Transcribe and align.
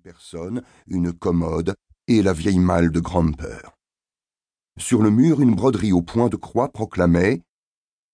personne, 0.00 0.62
une 0.86 1.12
commode 1.12 1.74
et 2.06 2.22
la 2.22 2.32
vieille 2.32 2.58
malle 2.58 2.90
de 2.90 3.00
grand-père. 3.00 3.76
Sur 4.78 5.02
le 5.02 5.10
mur, 5.10 5.42
une 5.42 5.54
broderie 5.54 5.92
au 5.92 6.00
point 6.00 6.28
de 6.28 6.36
croix 6.36 6.72
proclamait 6.72 7.42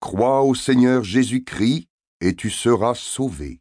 Crois 0.01 0.43
au 0.43 0.55
Seigneur 0.55 1.05
Jésus-Christ 1.05 1.87
et 2.21 2.35
tu 2.35 2.51
seras 2.51 2.95
sauvé. 2.95 3.61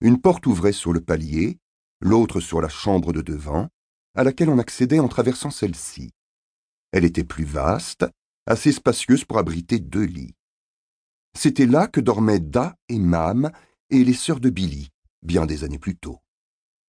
Une 0.00 0.20
porte 0.20 0.46
ouvrait 0.46 0.72
sur 0.72 0.92
le 0.92 1.00
palier, 1.00 1.58
l'autre 2.00 2.40
sur 2.40 2.60
la 2.60 2.68
chambre 2.68 3.12
de 3.12 3.22
devant, 3.22 3.68
à 4.14 4.22
laquelle 4.22 4.50
on 4.50 4.58
accédait 4.58 4.98
en 4.98 5.08
traversant 5.08 5.50
celle-ci. 5.50 6.12
Elle 6.92 7.06
était 7.06 7.24
plus 7.24 7.44
vaste, 7.44 8.04
assez 8.46 8.72
spacieuse 8.72 9.24
pour 9.24 9.38
abriter 9.38 9.78
deux 9.78 10.04
lits. 10.04 10.34
C'était 11.34 11.66
là 11.66 11.86
que 11.86 12.00
dormaient 12.00 12.40
Da 12.40 12.76
et 12.88 12.98
Mam 12.98 13.50
et 13.88 14.04
les 14.04 14.14
sœurs 14.14 14.40
de 14.40 14.50
Billy, 14.50 14.90
bien 15.22 15.46
des 15.46 15.64
années 15.64 15.78
plus 15.78 15.96
tôt. 15.96 16.20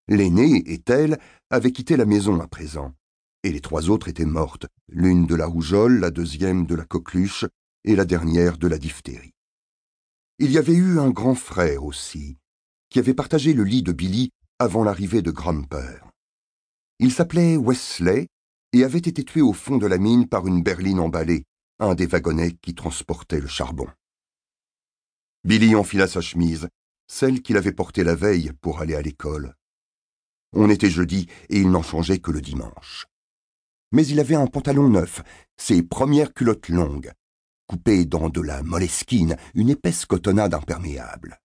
L'aînée, 0.07 0.63
elle, 0.87 1.19
avaient 1.49 1.71
quitté 1.71 1.97
la 1.97 2.05
maison 2.05 2.39
à 2.39 2.47
présent, 2.47 2.93
et 3.43 3.51
les 3.51 3.61
trois 3.61 3.89
autres 3.89 4.07
étaient 4.07 4.25
mortes, 4.25 4.67
l'une 4.87 5.25
de 5.25 5.35
la 5.35 5.45
rougeole, 5.45 5.99
la 5.99 6.11
deuxième 6.11 6.65
de 6.65 6.75
la 6.75 6.85
coqueluche, 6.85 7.45
et 7.83 7.95
la 7.95 8.05
dernière 8.05 8.57
de 8.57 8.67
la 8.67 8.77
diphtérie. 8.77 9.33
Il 10.39 10.51
y 10.51 10.57
avait 10.57 10.75
eu 10.75 10.99
un 10.99 11.09
grand 11.09 11.35
frère 11.35 11.83
aussi, 11.83 12.37
qui 12.89 12.99
avait 12.99 13.13
partagé 13.13 13.53
le 13.53 13.63
lit 13.63 13.83
de 13.83 13.91
Billy 13.91 14.29
avant 14.59 14.83
l'arrivée 14.83 15.21
de 15.21 15.31
grand-père. 15.31 16.09
Il 16.99 17.11
s'appelait 17.11 17.57
Wesley 17.57 18.27
et 18.73 18.83
avait 18.83 18.97
été 18.97 19.23
tué 19.23 19.41
au 19.41 19.53
fond 19.53 19.77
de 19.77 19.87
la 19.87 19.97
mine 19.97 20.27
par 20.27 20.47
une 20.47 20.63
berline 20.63 20.99
emballée, 20.99 21.45
un 21.79 21.95
des 21.95 22.07
wagonnets 22.07 22.53
qui 22.61 22.75
transportait 22.75 23.39
le 23.39 23.47
charbon. 23.47 23.87
Billy 25.43 25.75
enfila 25.75 26.07
sa 26.07 26.21
chemise, 26.21 26.67
celle 27.07 27.41
qu'il 27.41 27.57
avait 27.57 27.71
portée 27.71 28.03
la 28.03 28.15
veille 28.15 28.51
pour 28.61 28.81
aller 28.81 28.95
à 28.95 29.01
l'école. 29.01 29.53
On 30.53 30.69
était 30.69 30.89
jeudi 30.89 31.27
et 31.49 31.59
il 31.59 31.69
n'en 31.69 31.83
changeait 31.83 32.19
que 32.19 32.31
le 32.31 32.41
dimanche. 32.41 33.07
Mais 33.91 34.05
il 34.05 34.19
avait 34.19 34.35
un 34.35 34.47
pantalon 34.47 34.89
neuf, 34.89 35.21
ses 35.57 35.83
premières 35.83 36.33
culottes 36.33 36.69
longues, 36.69 37.11
coupées 37.67 38.05
dans 38.05 38.29
de 38.29 38.41
la 38.41 38.63
moleskine, 38.63 39.37
une 39.53 39.69
épaisse 39.69 40.05
cotonnade 40.05 40.53
imperméable. 40.53 41.39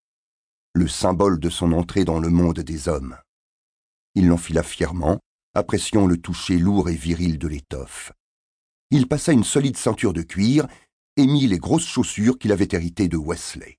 Le 0.75 0.89
symbole 0.89 1.39
de 1.39 1.51
son 1.51 1.73
entrée 1.73 2.05
dans 2.05 2.21
le 2.21 2.31
monde 2.31 2.61
des 2.61 2.89
hommes. 2.89 3.17
Il 4.15 4.29
l'enfila 4.29 4.63
fièrement, 4.63 5.21
appréciant 5.55 6.07
le 6.07 6.17
toucher 6.17 6.59
lourd 6.59 6.89
et 6.89 6.95
viril 6.95 7.39
de 7.39 7.49
l'étoffe. 7.49 8.13
Il 8.91 9.07
passa 9.09 9.33
une 9.33 9.45
solide 9.45 9.77
ceinture 9.77 10.13
de 10.13 10.23
cuir 10.23 10.67
et 11.17 11.27
mit 11.27 11.47
les 11.47 11.59
grosses 11.59 11.87
chaussures 11.87 12.39
qu'il 12.39 12.53
avait 12.53 12.69
héritées 12.73 13.09
de 13.09 13.17
Wesley. 13.17 13.79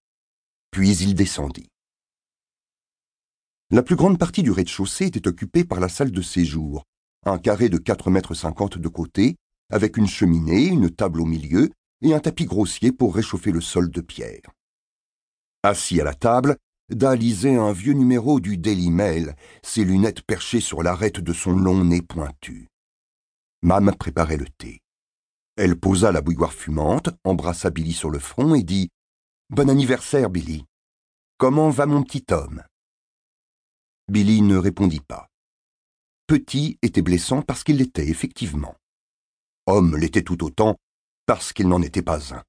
Puis 0.71 0.97
il 0.97 1.15
descendit. 1.15 1.69
La 3.73 3.81
plus 3.81 3.95
grande 3.95 4.19
partie 4.19 4.43
du 4.43 4.51
rez-de-chaussée 4.51 5.07
était 5.07 5.27
occupée 5.27 5.63
par 5.63 5.79
la 5.79 5.89
salle 5.89 6.11
de 6.11 6.21
séjour, 6.21 6.83
un 7.25 7.39
carré 7.39 7.69
de 7.69 7.79
quatre 7.79 8.11
mètres 8.11 8.35
cinquante 8.35 8.77
de 8.77 8.87
côté, 8.87 9.35
avec 9.71 9.97
une 9.97 10.05
cheminée, 10.05 10.67
une 10.67 10.91
table 10.91 11.19
au 11.19 11.25
milieu 11.25 11.71
et 12.03 12.13
un 12.13 12.19
tapis 12.19 12.45
grossier 12.45 12.91
pour 12.91 13.15
réchauffer 13.15 13.51
le 13.51 13.61
sol 13.61 13.89
de 13.89 14.01
pierre. 14.01 14.43
Assis 15.63 15.99
à 15.99 16.03
la 16.03 16.13
table, 16.13 16.55
Da 16.89 17.15
lisait 17.15 17.55
un 17.55 17.71
vieux 17.71 17.93
numéro 17.93 18.39
du 18.39 18.59
Daily 18.59 18.91
Mail, 18.91 19.35
ses 19.63 19.83
lunettes 19.83 20.21
perchées 20.21 20.61
sur 20.61 20.83
l'arête 20.83 21.19
de 21.19 21.33
son 21.33 21.53
long 21.53 21.83
nez 21.83 22.03
pointu. 22.03 22.67
Mam 23.63 23.91
préparait 23.95 24.37
le 24.37 24.49
thé. 24.55 24.81
Elle 25.55 25.79
posa 25.79 26.11
la 26.11 26.21
bouilloire 26.21 26.53
fumante, 26.53 27.09
embrassa 27.23 27.71
Billy 27.71 27.93
sur 27.93 28.11
le 28.11 28.19
front 28.19 28.53
et 28.53 28.61
dit 28.61 28.89
Bon 29.49 29.67
anniversaire, 29.67 30.29
Billy. 30.29 30.63
Comment 31.39 31.71
va 31.71 31.87
mon 31.87 32.03
petit 32.03 32.25
homme? 32.29 32.61
Billy 34.09 34.41
ne 34.41 34.57
répondit 34.57 34.99
pas. 34.99 35.29
Petit 36.27 36.77
était 36.81 37.01
blessant 37.01 37.41
parce 37.41 37.63
qu'il 37.63 37.77
l'était 37.77 38.09
effectivement. 38.09 38.75
Homme 39.65 39.95
l'était 39.95 40.23
tout 40.23 40.43
autant 40.43 40.77
parce 41.25 41.53
qu'il 41.53 41.69
n'en 41.69 41.81
était 41.81 42.01
pas 42.01 42.33
un. 42.33 42.43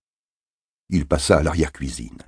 Il 0.89 1.07
passa 1.07 1.39
à 1.39 1.43
l'arrière-cuisine. 1.43 2.19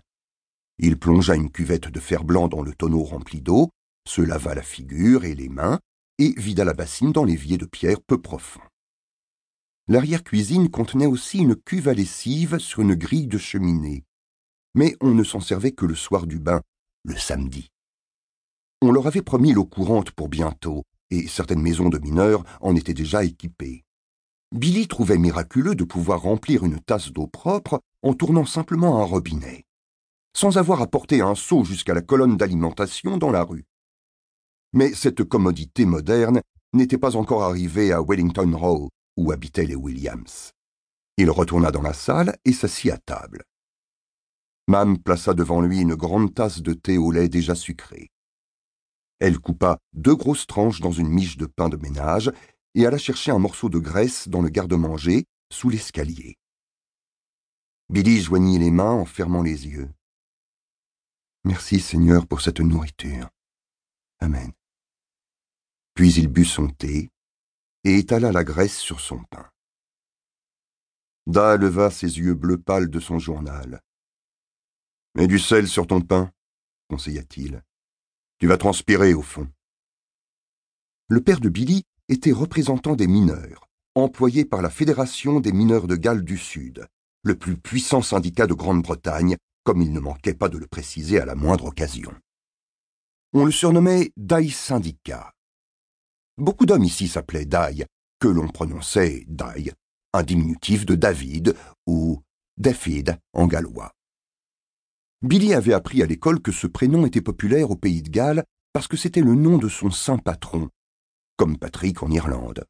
Il 0.79 0.99
plongea 0.99 1.35
une 1.35 1.51
cuvette 1.51 1.89
de 1.89 2.01
fer 2.01 2.23
blanc 2.23 2.49
dans 2.49 2.63
le 2.63 2.73
tonneau 2.73 3.03
rempli 3.03 3.41
d'eau, 3.41 3.71
se 4.07 4.23
lava 4.23 4.55
la 4.55 4.63
figure 4.63 5.25
et 5.25 5.35
les 5.35 5.49
mains, 5.49 5.81
et 6.19 6.33
vida 6.37 6.65
la 6.65 6.75
bassine 6.75 7.13
dans 7.13 7.25
l'évier 7.25 7.59
de 7.59 7.67
pierre 7.67 8.01
peu 8.01 8.21
profond. 8.21 8.61
L'arrière-cuisine 9.89 10.71
contenait 10.71 11.07
aussi 11.07 11.39
une 11.39 11.57
cuve 11.57 11.89
à 11.89 11.95
lessive 11.95 12.59
sur 12.59 12.83
une 12.83 12.95
grille 12.95 13.27
de 13.27 13.39
cheminée, 13.39 14.05
mais 14.75 14.97
on 15.01 15.15
ne 15.15 15.25
s'en 15.25 15.41
servait 15.41 15.73
que 15.73 15.87
le 15.87 15.95
soir 15.95 16.27
du 16.27 16.39
bain, 16.39 16.61
le 17.05 17.17
samedi. 17.17 17.71
On 18.83 18.93
leur 18.93 19.07
avait 19.07 19.23
promis 19.23 19.53
l'eau 19.53 19.65
courante 19.65 20.11
pour 20.11 20.29
bientôt, 20.29 20.85
et 21.11 21.29
certaines 21.29 21.63
maisons 21.63 21.89
de 21.89 21.99
mineurs 21.99 22.45
en 22.61 22.77
étaient 22.77 22.95
déjà 22.95 23.25
équipées. 23.25 23.85
Billy 24.53 24.87
trouvait 24.87 25.19
miraculeux 25.19 25.75
de 25.75 25.85
pouvoir 25.85 26.23
remplir 26.23 26.65
une 26.65 26.81
tasse 26.81 27.11
d'eau 27.11 27.27
propre 27.27 27.81
en 28.03 28.15
tournant 28.15 28.45
simplement 28.45 29.01
un 29.01 29.05
robinet, 29.05 29.65
sans 30.37 30.59
avoir 30.59 30.83
à 30.83 30.87
porter 30.87 31.21
un 31.21 31.35
seau 31.35 31.65
jusqu'à 31.65 31.95
la 31.95 32.03
colonne 32.03 32.37
d'alimentation 32.37 33.17
dans 33.17 33.31
la 33.31 33.43
rue. 33.43 33.65
Mais 34.73 34.93
cette 34.93 35.25
commodité 35.25 35.87
moderne 35.87 36.43
n'était 36.75 36.99
pas 36.99 37.17
encore 37.17 37.43
arrivée 37.43 37.93
à 37.93 38.03
Wellington 38.03 38.53
Row, 38.55 38.91
où 39.17 39.33
habitaient 39.33 39.65
les 39.65 39.75
Williams. 39.75 40.53
Il 41.17 41.31
retourna 41.31 41.71
dans 41.71 41.83
la 41.83 41.95
salle 41.95 42.37
et 42.45 42.53
s'assit 42.53 42.93
à 42.93 42.99
table. 42.99 43.43
Mam 44.69 44.99
plaça 44.99 45.33
devant 45.33 45.63
lui 45.63 45.81
une 45.81 45.95
grande 45.95 46.35
tasse 46.35 46.61
de 46.61 46.75
thé 46.75 46.99
au 46.99 47.11
lait 47.11 47.29
déjà 47.29 47.55
sucré. 47.55 48.11
Elle 49.19 49.39
coupa 49.39 49.79
deux 49.93 50.15
grosses 50.15 50.47
tranches 50.47 50.81
dans 50.81 50.93
une 50.93 51.09
miche 51.09 51.37
de 51.37 51.47
pain 51.47 51.69
de 51.69 51.77
ménage 51.77 52.31
et 52.75 52.87
alla 52.87 52.99
chercher 52.99 53.31
un 53.31 53.39
morceau 53.39 53.69
de 53.69 53.79
graisse 53.79 54.29
dans 54.29 54.43
le 54.43 54.51
garde-manger, 54.51 55.27
sous 55.51 55.71
l'escalier. 55.71 56.37
Billy 57.89 58.21
joignit 58.21 58.59
les 58.59 58.71
mains 58.71 58.93
en 58.93 59.05
fermant 59.05 59.43
les 59.43 59.67
yeux. 59.67 59.91
Merci 61.45 61.81
Seigneur 61.81 62.27
pour 62.27 62.41
cette 62.41 62.61
nourriture. 62.61 63.31
Amen. 64.19 64.53
Puis 65.95 66.13
il 66.15 66.29
but 66.29 66.45
son 66.45 66.69
thé 66.69 67.11
et 67.85 67.99
étala 67.99 68.33
la 68.33 68.45
graisse 68.45 68.77
sur 68.77 69.01
son 69.01 69.23
pain. 69.25 69.49
Da 71.27 71.57
leva 71.57 71.91
ses 71.91 72.19
yeux 72.19 72.35
bleus 72.35 72.59
pâles 72.59 72.91
de 72.91 73.01
son 73.01 73.19
journal. 73.19 73.81
Mets 75.15 75.29
du 75.29 75.39
sel 75.39 75.67
sur 75.67 75.87
ton 75.87 76.01
pain, 76.01 76.31
conseilla-t-il. 76.89 77.63
Tu 78.39 78.47
vas 78.47 78.59
transpirer 78.59 79.15
au 79.15 79.23
fond. 79.23 79.49
Le 81.09 81.23
père 81.23 81.41
de 81.41 81.49
Billy 81.49 81.85
était 82.09 82.33
représentant 82.33 82.95
des 82.95 83.07
mineurs, 83.07 83.71
employé 83.95 84.45
par 84.45 84.61
la 84.61 84.69
Fédération 84.69 85.41
des 85.41 85.53
mineurs 85.53 85.87
de 85.87 85.97
Galles 85.97 86.25
du 86.25 86.37
Sud, 86.37 86.87
le 87.23 87.35
plus 87.35 87.57
puissant 87.57 88.03
syndicat 88.03 88.47
de 88.47 88.53
Grande-Bretagne, 88.53 89.37
comme 89.65 89.81
il 89.81 89.91
ne 89.93 90.01
manquait 90.01 90.35
pas 90.35 90.51
de 90.51 90.59
le 90.59 90.67
préciser 90.67 91.19
à 91.19 91.25
la 91.25 91.35
moindre 91.35 91.67
occasion. 91.67 92.13
On 93.33 93.47
le 93.47 93.53
surnommait 93.53 94.13
Dai 94.19 94.51
Syndicat. 94.51 95.33
Beaucoup 96.37 96.67
d'hommes 96.67 96.85
ici 96.85 97.09
s'appelaient 97.09 97.47
Dai, 97.47 97.87
que 98.21 98.29
l'on 98.29 98.49
prononçait 98.49 99.25
Dai, 99.29 99.73
un 100.13 100.23
diminutif 100.23 100.85
de 100.85 100.95
David 100.95 101.57
ou 101.87 102.21
David 102.59 103.19
en 103.33 103.47
gallois. 103.47 103.96
Billy 105.27 105.55
avait 105.55 105.73
appris 105.73 106.03
à 106.05 106.07
l'école 106.07 106.41
que 106.41 106.53
ce 106.53 106.69
prénom 106.69 107.05
était 107.05 107.21
populaire 107.21 107.73
au 107.73 107.77
pays 107.77 108.01
de 108.01 108.11
Galles 108.11 108.45
parce 108.73 108.87
que 108.87 108.97
c'était 108.97 109.23
le 109.23 109.35
nom 109.35 109.59
de 109.59 109.69
son 109.69 109.91
saint 109.91 110.19
patron, 110.19 110.69
comme 111.37 111.59
Patrick 111.59 112.03
en 112.05 112.11
Irlande. 112.13 112.65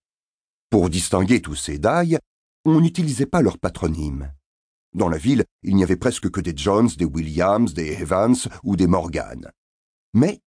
Pour 0.70 0.88
distinguer 0.88 1.42
tous 1.42 1.54
ces 1.54 1.78
dailles, 1.78 2.18
on 2.64 2.80
n'utilisait 2.80 3.26
pas 3.26 3.42
leur 3.42 3.58
patronyme. 3.58 4.32
Dans 4.94 5.10
la 5.10 5.18
ville, 5.18 5.44
il 5.64 5.76
n'y 5.76 5.82
avait 5.82 5.96
presque 5.96 6.30
que 6.30 6.40
des 6.40 6.56
Jones, 6.56 6.88
des 6.96 7.04
Williams, 7.04 7.74
des 7.74 7.92
Evans 8.00 8.36
ou 8.64 8.74
des 8.74 8.86
Morgan. 8.86 9.52
Mais 10.14 10.40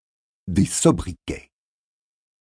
des 0.48 0.66
sobriquets. 0.66 1.52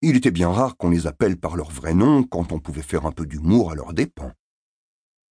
Il 0.00 0.16
était 0.16 0.30
bien 0.30 0.50
rare 0.50 0.78
qu'on 0.78 0.88
les 0.88 1.06
appelle 1.06 1.36
par 1.36 1.56
leur 1.56 1.70
vrai 1.70 1.92
nom 1.92 2.22
quand 2.22 2.52
on 2.52 2.58
pouvait 2.58 2.80
faire 2.80 3.04
un 3.04 3.12
peu 3.12 3.26
d'humour 3.26 3.72
à 3.72 3.74
leurs 3.74 3.92
dépens. 3.92 4.32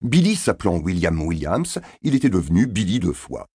Billy 0.02 0.36
s'appelant 0.36 0.76
William 0.76 1.22
Williams, 1.22 1.78
il 2.02 2.14
était 2.14 2.28
devenu 2.28 2.66
Billy 2.66 3.00
deux 3.00 3.14
fois. 3.14 3.46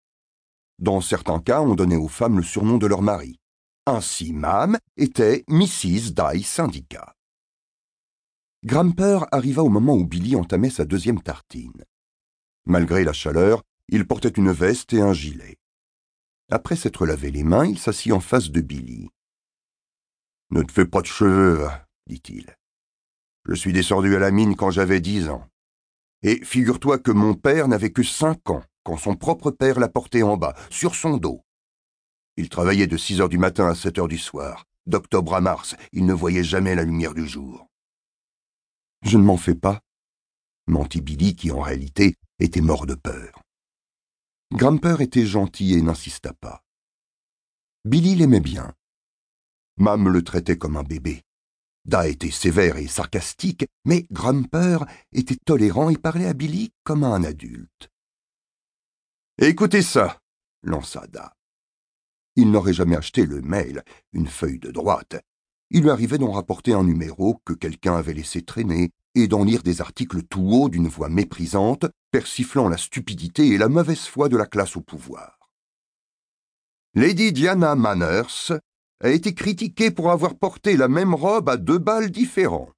Dans 0.81 0.99
certains 0.99 1.39
cas, 1.39 1.61
on 1.61 1.75
donnait 1.75 1.95
aux 1.95 2.07
femmes 2.07 2.37
le 2.37 2.43
surnom 2.43 2.79
de 2.79 2.87
leur 2.87 3.03
mari. 3.03 3.39
Ainsi, 3.85 4.33
Mam 4.33 4.79
était 4.97 5.43
Mrs. 5.47 6.11
Dye 6.11 6.41
Syndicat. 6.41 7.13
Gramper 8.65 9.19
arriva 9.31 9.61
au 9.63 9.69
moment 9.69 9.93
où 9.93 10.05
Billy 10.05 10.35
entamait 10.35 10.71
sa 10.71 10.85
deuxième 10.85 11.21
tartine. 11.21 11.85
Malgré 12.65 13.03
la 13.03 13.13
chaleur, 13.13 13.61
il 13.89 14.07
portait 14.07 14.29
une 14.29 14.51
veste 14.51 14.93
et 14.93 15.01
un 15.01 15.13
gilet. 15.13 15.57
Après 16.49 16.75
s'être 16.75 17.05
lavé 17.05 17.29
les 17.29 17.43
mains, 17.43 17.65
il 17.65 17.77
s'assit 17.77 18.11
en 18.11 18.19
face 18.19 18.49
de 18.49 18.61
Billy. 18.61 19.07
Ne 20.49 20.63
te 20.63 20.71
fais 20.71 20.85
pas 20.85 21.01
de 21.01 21.07
cheveux, 21.07 21.67
dit-il. 22.07 22.55
Je 23.45 23.53
suis 23.53 23.73
descendu 23.73 24.15
à 24.15 24.19
la 24.19 24.31
mine 24.31 24.55
quand 24.55 24.71
j'avais 24.71 24.99
dix 24.99 25.29
ans. 25.29 25.47
Et 26.23 26.43
figure-toi 26.43 26.97
que 26.97 27.11
mon 27.11 27.35
père 27.35 27.67
n'avait 27.67 27.91
que 27.91 28.03
cinq 28.03 28.49
ans 28.49 28.63
quand 28.83 28.97
son 28.97 29.15
propre 29.15 29.51
père 29.51 29.79
l'a 29.79 29.89
porté 29.89 30.23
en 30.23 30.37
bas, 30.37 30.55
sur 30.69 30.95
son 30.95 31.17
dos. 31.17 31.41
Il 32.37 32.49
travaillait 32.49 32.87
de 32.87 32.97
six 32.97 33.21
heures 33.21 33.29
du 33.29 33.37
matin 33.37 33.67
à 33.67 33.75
sept 33.75 33.99
heures 33.99 34.07
du 34.07 34.17
soir, 34.17 34.65
D'octobre 34.87 35.35
à 35.35 35.41
mars, 35.41 35.75
il 35.91 36.05
ne 36.05 36.13
voyait 36.13 36.43
jamais 36.43 36.73
la 36.73 36.83
lumière 36.83 37.13
du 37.13 37.27
jour. 37.27 37.67
Je 39.03 39.17
ne 39.17 39.23
m'en 39.23 39.37
fais 39.37 39.55
pas, 39.55 39.81
mentit 40.67 41.01
Billy 41.01 41.35
qui 41.35 41.51
en 41.51 41.61
réalité 41.61 42.15
était 42.39 42.61
mort 42.61 42.87
de 42.87 42.95
peur. 42.95 43.43
Gramper 44.53 44.97
était 44.99 45.25
gentil 45.25 45.75
et 45.75 45.81
n'insista 45.81 46.33
pas. 46.33 46.63
Billy 47.85 48.15
l'aimait 48.15 48.41
bien. 48.41 48.73
Mam 49.77 50.09
le 50.09 50.23
traitait 50.23 50.57
comme 50.57 50.77
un 50.77 50.83
bébé. 50.83 51.21
Da 51.85 52.07
était 52.07 52.31
sévère 52.31 52.77
et 52.77 52.87
sarcastique, 52.87 53.65
mais 53.85 54.07
Gramper 54.11 54.79
était 55.13 55.37
tolérant 55.45 55.89
et 55.89 55.97
parlait 55.97 56.27
à 56.27 56.33
Billy 56.33 56.71
comme 56.83 57.03
à 57.03 57.07
un 57.07 57.23
adulte. 57.23 57.89
Écoutez 59.43 59.81
ça, 59.81 60.19
lança 60.61 61.07
Da. 61.07 61.33
Il 62.35 62.51
n'aurait 62.51 62.73
jamais 62.73 62.95
acheté 62.95 63.25
le 63.25 63.41
mail, 63.41 63.81
une 64.13 64.27
feuille 64.27 64.59
de 64.59 64.69
droite. 64.69 65.19
Il 65.71 65.81
lui 65.81 65.89
arrivait 65.89 66.19
d'en 66.19 66.31
rapporter 66.31 66.73
un 66.73 66.83
numéro 66.83 67.41
que 67.43 67.53
quelqu'un 67.53 67.95
avait 67.95 68.13
laissé 68.13 68.43
traîner 68.43 68.91
et 69.15 69.27
d'en 69.27 69.43
lire 69.43 69.63
des 69.63 69.81
articles 69.81 70.21
tout 70.21 70.47
haut 70.47 70.69
d'une 70.69 70.87
voix 70.87 71.09
méprisante, 71.09 71.87
persiflant 72.11 72.69
la 72.69 72.77
stupidité 72.77 73.47
et 73.47 73.57
la 73.57 73.67
mauvaise 73.67 74.05
foi 74.05 74.29
de 74.29 74.37
la 74.37 74.45
classe 74.45 74.75
au 74.75 74.81
pouvoir. 74.81 75.39
Lady 76.93 77.33
Diana 77.33 77.73
Manners 77.73 78.59
a 79.03 79.09
été 79.09 79.33
critiquée 79.33 79.89
pour 79.89 80.11
avoir 80.11 80.35
porté 80.35 80.77
la 80.77 80.87
même 80.87 81.15
robe 81.15 81.49
à 81.49 81.57
deux 81.57 81.79
balles 81.79 82.11
différents. 82.11 82.69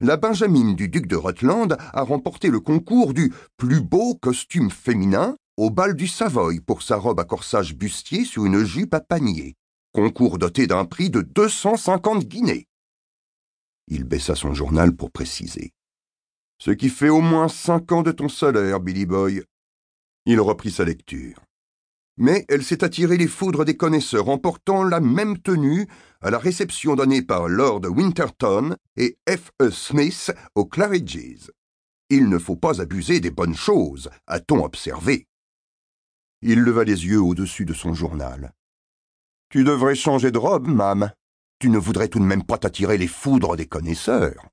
La 0.00 0.16
Benjamine 0.16 0.74
du 0.74 0.88
duc 0.88 1.06
de 1.06 1.14
Rutland 1.14 1.76
a 1.78 2.02
remporté 2.02 2.48
le 2.48 2.58
concours 2.58 3.14
du 3.14 3.32
plus 3.56 3.80
beau 3.80 4.16
costume 4.16 4.72
féminin 4.72 5.36
au 5.56 5.70
bal 5.70 5.94
du 5.94 6.06
Savoy 6.06 6.60
pour 6.60 6.82
sa 6.82 6.96
robe 6.96 7.20
à 7.20 7.24
corsage 7.24 7.74
bustier 7.74 8.24
sur 8.24 8.44
une 8.44 8.64
jupe 8.64 8.94
à 8.94 9.00
panier, 9.00 9.54
concours 9.92 10.38
doté 10.38 10.66
d'un 10.66 10.84
prix 10.84 11.10
de 11.10 11.20
250 11.20 12.24
guinées. 12.24 12.66
Il 13.88 14.04
baissa 14.04 14.34
son 14.34 14.54
journal 14.54 14.94
pour 14.94 15.10
préciser. 15.10 15.72
Ce 16.58 16.70
qui 16.70 16.88
fait 16.88 17.08
au 17.08 17.20
moins 17.20 17.48
cinq 17.48 17.92
ans 17.92 18.02
de 18.02 18.12
ton 18.12 18.28
salaire, 18.28 18.80
Billy 18.80 19.06
Boy. 19.06 19.42
Il 20.26 20.40
reprit 20.40 20.70
sa 20.70 20.84
lecture 20.84 21.42
mais 22.16 22.44
elle 22.48 22.62
s'est 22.62 22.84
attirée 22.84 23.16
les 23.16 23.26
foudres 23.26 23.64
des 23.64 23.76
connaisseurs 23.76 24.28
en 24.28 24.38
portant 24.38 24.84
la 24.84 25.00
même 25.00 25.38
tenue 25.38 25.86
à 26.20 26.30
la 26.30 26.38
réception 26.38 26.94
donnée 26.94 27.22
par 27.22 27.48
Lord 27.48 27.82
Winterton 27.84 28.76
et 28.96 29.16
F. 29.28 29.50
E. 29.60 29.70
Smith 29.70 30.32
aux 30.54 30.66
Claridge's. 30.66 31.50
Il 32.10 32.28
ne 32.28 32.38
faut 32.38 32.56
pas 32.56 32.80
abuser 32.80 33.20
des 33.20 33.30
bonnes 33.30 33.56
choses, 33.56 34.10
a-t-on 34.26 34.62
observé. 34.64 35.26
Il 36.42 36.60
leva 36.60 36.84
les 36.84 37.06
yeux 37.06 37.20
au-dessus 37.20 37.64
de 37.64 37.72
son 37.72 37.94
journal. 37.94 38.52
Tu 39.48 39.64
devrais 39.64 39.94
changer 39.94 40.30
de 40.30 40.38
robe, 40.38 40.66
mam. 40.66 41.12
Tu 41.60 41.70
ne 41.70 41.78
voudrais 41.78 42.08
tout 42.08 42.18
de 42.18 42.24
même 42.24 42.44
pas 42.44 42.58
t'attirer 42.58 42.98
les 42.98 43.06
foudres 43.06 43.56
des 43.56 43.66
connaisseurs. 43.66 44.48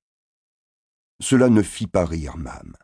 Cela 1.19 1.49
ne 1.49 1.63
fit 1.63 1.87
pas 1.87 2.05
rire 2.05 2.37
mam. 2.37 2.75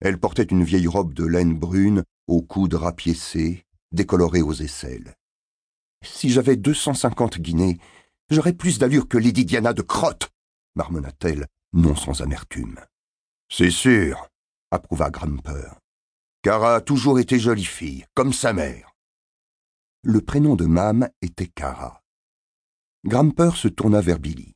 Elle 0.00 0.18
portait 0.18 0.44
une 0.44 0.64
vieille 0.64 0.86
robe 0.86 1.12
de 1.12 1.24
laine 1.24 1.58
brune, 1.58 2.04
aux 2.26 2.42
coudes 2.42 2.74
rapiécés, 2.74 3.66
décoloré 3.92 4.40
aux 4.40 4.54
aisselles. 4.54 5.14
Si 6.02 6.30
j'avais 6.30 6.56
deux 6.56 6.74
cent 6.74 6.94
cinquante 6.94 7.38
guinées, 7.38 7.78
j'aurais 8.30 8.52
plus 8.52 8.78
d'allure 8.78 9.08
que 9.08 9.18
Lady 9.18 9.44
Diana 9.44 9.72
de 9.72 9.82
Crotte, 9.82 10.30
marmonna-t-elle, 10.76 11.46
non 11.72 11.96
sans 11.96 12.22
amertume. 12.22 12.78
C'est 13.50 13.70
sûr, 13.70 14.28
approuva 14.70 15.10
Gramper. 15.10 15.68
Cara 16.42 16.76
a 16.76 16.80
toujours 16.80 17.18
été 17.18 17.40
jolie 17.40 17.64
fille, 17.64 18.06
comme 18.14 18.32
sa 18.32 18.52
mère. 18.52 18.92
Le 20.04 20.20
prénom 20.20 20.54
de 20.54 20.66
Mam 20.66 21.08
était 21.20 21.48
Cara. 21.48 22.00
Gramper 23.04 23.50
se 23.56 23.66
tourna 23.66 24.00
vers 24.00 24.20
Billy. 24.20 24.54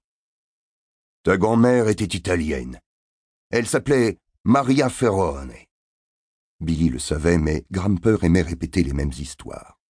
Ta 1.24 1.36
grand-mère 1.36 1.88
était 1.88 2.16
italienne. 2.16 2.78
Elle 3.50 3.66
s'appelait 3.66 4.18
Maria 4.44 4.88
Ferrone. 4.88 5.52
Billy 6.60 6.88
le 6.88 7.00
savait, 7.00 7.38
mais 7.38 7.64
Gramper 7.72 8.18
aimait 8.22 8.42
répéter 8.42 8.84
les 8.84 8.92
mêmes 8.92 9.12
histoires. 9.18 9.80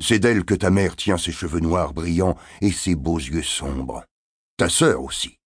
C'est 0.00 0.20
d'elle 0.20 0.44
que 0.44 0.54
ta 0.54 0.70
mère 0.70 0.94
tient 0.94 1.18
ses 1.18 1.32
cheveux 1.32 1.60
noirs 1.60 1.94
brillants 1.94 2.38
et 2.60 2.70
ses 2.70 2.94
beaux 2.94 3.18
yeux 3.18 3.42
sombres. 3.42 4.04
Ta 4.56 4.68
sœur 4.68 5.02
aussi. 5.02 5.38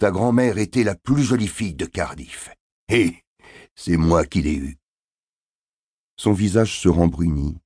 Ta 0.00 0.10
grand-mère 0.10 0.56
était 0.56 0.84
la 0.84 0.94
plus 0.94 1.22
jolie 1.22 1.48
fille 1.48 1.74
de 1.74 1.84
Cardiff. 1.84 2.48
Et 2.88 3.22
c'est 3.74 3.98
moi 3.98 4.24
qui 4.24 4.40
l'ai 4.40 4.56
eue. 4.56 4.78
Son 6.16 6.32
visage 6.32 6.78
se 6.78 6.88
rembrunit. 6.88 7.56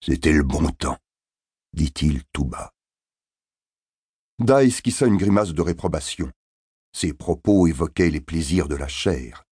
C'était 0.00 0.32
le 0.32 0.42
bon 0.42 0.68
temps, 0.70 0.98
dit-il 1.72 2.22
tout 2.32 2.44
bas. 2.44 2.72
Da 4.38 4.64
esquissa 4.64 5.06
une 5.06 5.16
grimace 5.16 5.52
de 5.52 5.62
réprobation. 5.62 6.30
Ses 6.92 7.12
propos 7.12 7.66
évoquaient 7.66 8.10
les 8.10 8.20
plaisirs 8.20 8.68
de 8.68 8.76
la 8.76 8.88
chair. 8.88 9.44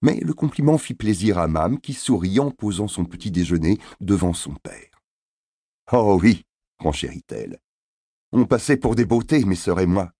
Mais 0.00 0.20
le 0.20 0.32
compliment 0.32 0.78
fit 0.78 0.94
plaisir 0.94 1.38
à 1.38 1.48
Mam, 1.48 1.80
qui 1.80 1.92
sourit 1.92 2.38
en 2.38 2.50
posant 2.52 2.86
son 2.86 3.04
petit 3.04 3.32
déjeuner 3.32 3.78
devant 4.00 4.32
son 4.32 4.54
père. 4.54 5.02
Oh 5.92 6.18
oui, 6.22 6.44
renchérit-elle. 6.78 7.58
On 8.30 8.44
passait 8.44 8.76
pour 8.76 8.94
des 8.94 9.06
beautés, 9.06 9.44
mes 9.44 9.56
sœurs 9.56 9.80
et 9.80 9.86
moi. 9.86 10.12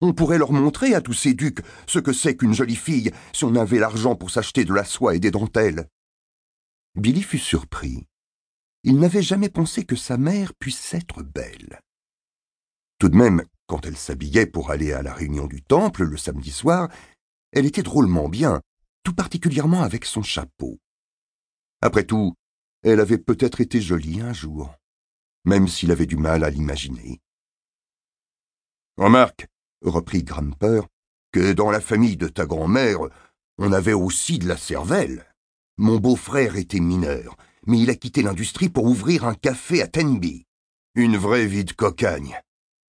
On 0.00 0.12
pourrait 0.12 0.38
leur 0.38 0.52
montrer 0.52 0.94
à 0.94 1.00
tous 1.00 1.14
ces 1.14 1.34
ducs 1.34 1.60
ce 1.86 1.98
que 1.98 2.12
c'est 2.12 2.36
qu'une 2.36 2.54
jolie 2.54 2.76
fille 2.76 3.10
si 3.32 3.44
on 3.44 3.56
avait 3.56 3.78
l'argent 3.78 4.14
pour 4.14 4.30
s'acheter 4.30 4.64
de 4.64 4.72
la 4.72 4.84
soie 4.84 5.16
et 5.16 5.20
des 5.20 5.30
dentelles. 5.30 5.88
Billy 6.96 7.22
fut 7.22 7.38
surpris. 7.38 8.06
Il 8.82 8.98
n'avait 8.98 9.22
jamais 9.22 9.50
pensé 9.50 9.84
que 9.84 9.96
sa 9.96 10.16
mère 10.16 10.54
puisse 10.54 10.94
être 10.94 11.22
belle. 11.22 11.80
Tout 12.98 13.10
de 13.10 13.16
même, 13.16 13.44
quand 13.66 13.84
elle 13.84 13.96
s'habillait 13.96 14.46
pour 14.46 14.70
aller 14.70 14.92
à 14.92 15.02
la 15.02 15.12
réunion 15.12 15.46
du 15.46 15.62
temple 15.62 16.04
le 16.04 16.16
samedi 16.16 16.50
soir, 16.50 16.88
elle 17.52 17.66
était 17.66 17.82
drôlement 17.82 18.30
bien, 18.30 18.62
tout 19.02 19.12
particulièrement 19.14 19.82
avec 19.82 20.06
son 20.06 20.22
chapeau. 20.22 20.78
Après 21.82 22.04
tout, 22.04 22.34
elle 22.82 23.00
avait 23.00 23.18
peut-être 23.18 23.60
été 23.60 23.80
jolie 23.82 24.22
un 24.22 24.32
jour, 24.32 24.74
même 25.44 25.68
s'il 25.68 25.90
avait 25.90 26.06
du 26.06 26.16
mal 26.16 26.44
à 26.44 26.50
l'imaginer. 26.50 27.20
Remarque, 28.96 29.46
reprit 29.82 30.22
Gramper, 30.22 30.80
que 31.32 31.52
dans 31.52 31.70
la 31.70 31.80
famille 31.80 32.16
de 32.16 32.28
ta 32.28 32.46
grand-mère, 32.46 33.00
on 33.58 33.72
avait 33.72 33.92
aussi 33.92 34.38
de 34.38 34.48
la 34.48 34.56
cervelle. 34.56 35.26
Mon 35.78 35.96
beau-frère 35.98 36.56
était 36.56 36.80
mineur, 36.80 37.36
mais 37.66 37.78
il 37.78 37.90
a 37.90 37.94
quitté 37.94 38.22
l'industrie 38.22 38.70
pour 38.70 38.86
ouvrir 38.86 39.26
un 39.26 39.34
café 39.34 39.82
à 39.82 39.86
Tenby. 39.86 40.46
Une 40.94 41.18
vraie 41.18 41.44
vie 41.44 41.66
de 41.66 41.72
cocagne. 41.72 42.40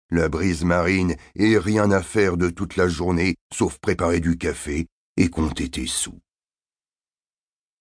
La 0.10 0.30
brise 0.30 0.64
marine 0.64 1.18
et 1.36 1.58
rien 1.58 1.92
à 1.92 2.02
faire 2.02 2.38
de 2.38 2.50
toute 2.50 2.78
la 2.78 2.88
journée, 2.88 3.36
sauf 3.54 3.78
préparer 3.80 4.22
du 4.22 4.38
café 4.38 4.88
et 5.18 5.30
compter 5.30 5.70
tes 5.70 5.86
sous. 5.86 6.18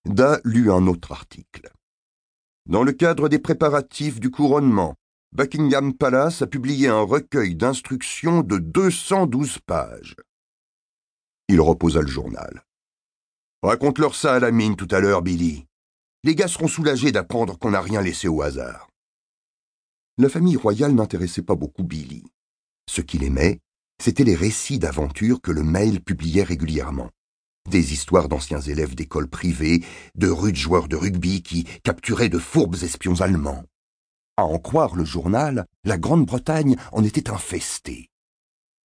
Da 0.04 0.40
lut 0.42 0.72
un 0.72 0.88
autre 0.88 1.12
article. 1.12 1.70
Dans 2.66 2.82
le 2.82 2.90
cadre 2.90 3.28
des 3.28 3.38
préparatifs 3.38 4.18
du 4.18 4.32
couronnement, 4.32 4.96
Buckingham 5.30 5.94
Palace 5.94 6.42
a 6.42 6.48
publié 6.48 6.88
un 6.88 7.02
recueil 7.02 7.54
d'instructions 7.54 8.42
de 8.42 8.58
212 8.58 9.60
pages. 9.64 10.16
Il 11.48 11.60
reposa 11.60 12.00
le 12.00 12.08
journal. 12.08 12.65
Raconte-leur 13.66 14.14
ça 14.14 14.34
à 14.34 14.38
la 14.38 14.52
mine 14.52 14.76
tout 14.76 14.86
à 14.92 15.00
l'heure, 15.00 15.22
Billy. 15.22 15.66
Les 16.22 16.36
gars 16.36 16.46
seront 16.46 16.68
soulagés 16.68 17.10
d'apprendre 17.10 17.58
qu'on 17.58 17.72
n'a 17.72 17.80
rien 17.80 18.00
laissé 18.00 18.28
au 18.28 18.40
hasard. 18.40 18.88
La 20.18 20.28
famille 20.28 20.54
royale 20.54 20.92
n'intéressait 20.92 21.42
pas 21.42 21.56
beaucoup 21.56 21.82
Billy. 21.82 22.22
Ce 22.88 23.00
qu'il 23.00 23.24
aimait, 23.24 23.58
c'étaient 24.00 24.22
les 24.22 24.36
récits 24.36 24.78
d'aventures 24.78 25.40
que 25.40 25.50
le 25.50 25.64
mail 25.64 26.00
publiait 26.00 26.44
régulièrement 26.44 27.10
des 27.68 27.92
histoires 27.92 28.28
d'anciens 28.28 28.60
élèves 28.60 28.94
d'écoles 28.94 29.26
privées, 29.26 29.84
de 30.14 30.28
rudes 30.28 30.54
joueurs 30.54 30.86
de 30.86 30.94
rugby 30.94 31.42
qui 31.42 31.64
capturaient 31.82 32.28
de 32.28 32.38
fourbes 32.38 32.76
espions 32.84 33.20
allemands. 33.20 33.64
À 34.36 34.44
en 34.44 34.60
croire 34.60 34.94
le 34.94 35.04
journal, 35.04 35.66
la 35.82 35.98
Grande-Bretagne 35.98 36.76
en 36.92 37.02
était 37.02 37.30
infestée. 37.30 38.10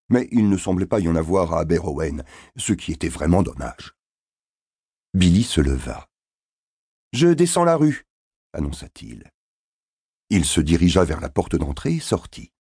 Mais 0.10 0.28
il 0.32 0.50
ne 0.50 0.58
semblait 0.58 0.88
pas 0.88 1.00
y 1.00 1.08
en 1.08 1.16
avoir 1.16 1.54
à 1.54 1.60
Aberrowen, 1.60 2.24
ce 2.58 2.74
qui 2.74 2.92
était 2.92 3.10
vraiment 3.10 3.44
dommage. 3.44 3.94
Billy 5.14 5.44
se 5.44 5.60
leva. 5.60 6.08
Je 7.12 7.28
descends 7.28 7.66
la 7.66 7.76
rue, 7.76 8.06
annonça-t-il. 8.54 9.30
Il 10.30 10.46
se 10.46 10.62
dirigea 10.62 11.04
vers 11.04 11.20
la 11.20 11.30
porte 11.30 11.58
d'entrée 11.58 11.96
et 11.96 12.00
sortit. 12.00 12.54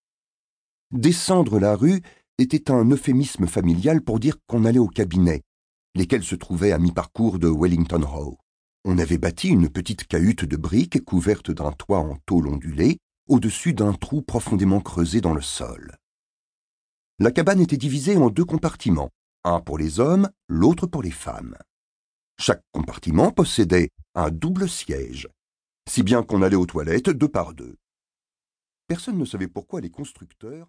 Descendre 0.91 1.59
la 1.59 1.77
rue 1.77 2.01
était 2.37 2.69
un 2.69 2.83
euphémisme 2.91 3.47
familial 3.47 4.01
pour 4.01 4.19
dire 4.19 4.35
qu'on 4.47 4.65
allait 4.65 4.79
au 4.79 4.89
cabinet, 4.89 5.43
lesquels 5.95 6.25
se 6.25 6.35
trouvaient 6.35 6.73
à 6.73 6.77
mi-parcours 6.77 7.39
de 7.39 7.47
Wellington 7.47 8.05
Row. 8.05 8.37
On 8.83 8.97
avait 8.97 9.17
bâti 9.17 9.47
une 9.47 9.69
petite 9.69 10.05
cahute 10.05 10.43
de 10.43 10.57
briques 10.57 11.05
couverte 11.05 11.51
d'un 11.51 11.71
toit 11.71 11.99
en 11.99 12.17
tôle 12.25 12.49
ondulée, 12.49 12.97
au-dessus 13.29 13.73
d'un 13.73 13.93
trou 13.93 14.21
profondément 14.21 14.81
creusé 14.81 15.21
dans 15.21 15.33
le 15.33 15.41
sol. 15.41 15.95
La 17.17 17.31
cabane 17.31 17.61
était 17.61 17.77
divisée 17.77 18.17
en 18.17 18.29
deux 18.29 18.43
compartiments, 18.43 19.11
un 19.45 19.61
pour 19.61 19.77
les 19.77 20.01
hommes, 20.01 20.29
l'autre 20.49 20.85
pour 20.85 21.01
les 21.01 21.11
femmes. 21.11 21.55
Chaque 22.43 22.63
compartiment 22.71 23.29
possédait 23.29 23.91
un 24.15 24.31
double 24.31 24.67
siège, 24.67 25.29
si 25.87 26.01
bien 26.01 26.23
qu'on 26.23 26.41
allait 26.41 26.55
aux 26.55 26.65
toilettes 26.65 27.11
deux 27.11 27.27
par 27.27 27.53
deux. 27.53 27.77
Personne 28.87 29.19
ne 29.19 29.25
savait 29.25 29.47
pourquoi 29.47 29.79
les 29.79 29.91
constructeurs 29.91 30.67